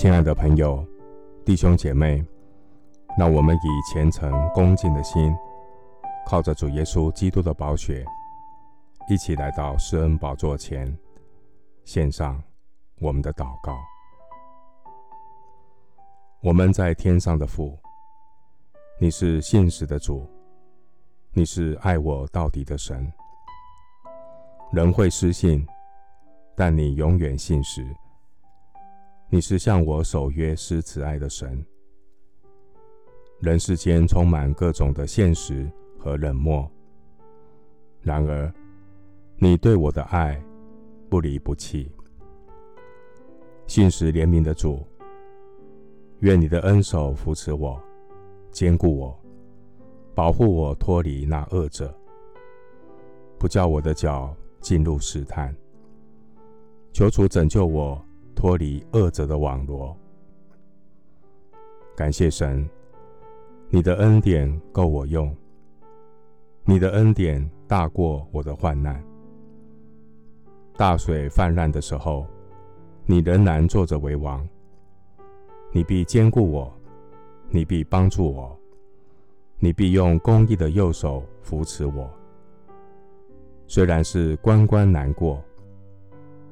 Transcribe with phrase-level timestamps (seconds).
[0.00, 0.82] 亲爱的朋友、
[1.44, 2.24] 弟兄姐妹，
[3.18, 5.30] 让我们以虔诚恭敬的心，
[6.26, 8.02] 靠着主耶稣基督的宝血，
[9.10, 10.90] 一起来到施恩宝座前，
[11.84, 12.42] 献上
[12.98, 13.78] 我们的祷告。
[16.40, 17.78] 我们在天上的父，
[18.98, 20.26] 你是信实的主，
[21.34, 23.06] 你是爱我到底的神。
[24.72, 25.62] 人会失信，
[26.56, 27.86] 但你永远信实。
[29.32, 31.64] 你是向我守约施慈爱的神。
[33.38, 36.68] 人世间充满各种的现实和冷漠，
[38.02, 38.52] 然而
[39.36, 40.42] 你对我的爱
[41.08, 41.88] 不离不弃。
[43.68, 44.84] 信实怜悯的主，
[46.18, 47.80] 愿你的恩手扶持我，
[48.50, 49.16] 坚固我，
[50.12, 51.96] 保护我脱离那恶者，
[53.38, 55.54] 不叫我的脚进入试探，
[56.92, 58.04] 求主拯救我
[58.40, 59.94] 脱离恶者的网罗。
[61.94, 62.66] 感谢神，
[63.68, 65.36] 你的恩典够我用，
[66.64, 68.98] 你的恩典大过我的患难。
[70.74, 72.26] 大水泛滥的时候，
[73.04, 74.48] 你仍然坐着为王。
[75.70, 76.72] 你必坚固我，
[77.50, 78.58] 你必帮助我，
[79.58, 82.08] 你必用公义的右手扶持我。
[83.66, 85.44] 虽然是关关难过，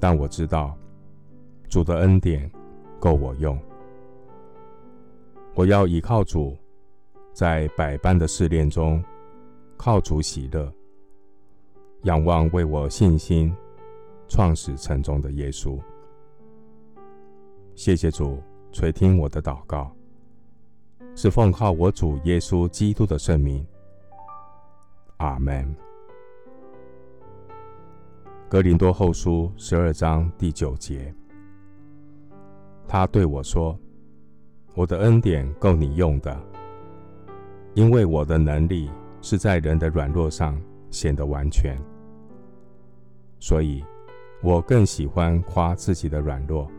[0.00, 0.74] 但我知道
[1.74, 2.48] 主的恩典
[3.00, 3.58] 够我用。
[5.56, 6.56] 我要倚靠主，
[7.32, 9.02] 在百般的试炼中
[9.76, 10.72] 靠主喜乐，
[12.04, 13.52] 仰望为我信心
[14.28, 15.76] 创始成终的耶稣。
[17.74, 19.90] 谢谢主垂听我的祷告，
[21.16, 23.66] 是奉靠我主耶稣基督的圣名。
[25.16, 25.74] 阿门。
[28.48, 31.12] 格林多后书十二章第九节，
[32.94, 33.76] 他对我说
[34.76, 36.40] ：“我的恩典够你用的，
[37.74, 38.88] 因为我的能力
[39.20, 40.56] 是在人的软弱上
[40.92, 41.76] 显得完全。
[43.40, 43.84] 所以，
[44.44, 46.70] 我更喜欢夸自己的软弱，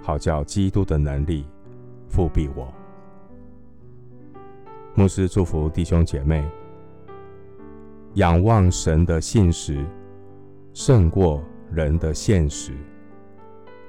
[0.00, 1.44] 好叫基督的能力
[2.08, 2.72] 覆庇我。”
[4.94, 6.48] 牧师祝福弟兄姐妹，
[8.14, 9.84] 仰望神的信实。
[10.72, 11.42] 胜过
[11.72, 12.76] 人的现实，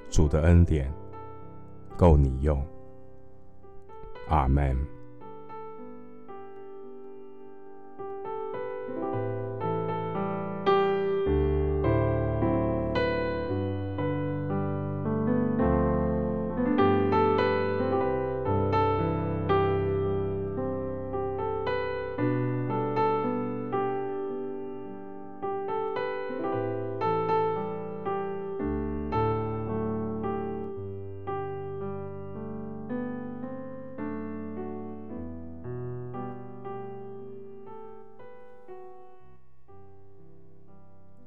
[0.10, 0.92] 主的恩典
[2.02, 2.60] 够你用。
[4.28, 5.01] 阿门。